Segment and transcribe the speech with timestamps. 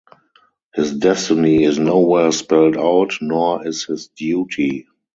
[0.73, 4.87] His destiny is nowhere spelled out, nor is his duty.